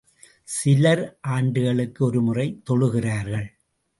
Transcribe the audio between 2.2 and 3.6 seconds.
முறை தொழுகிறார்கள்.